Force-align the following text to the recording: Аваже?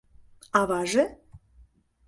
Аваже? 0.59 1.05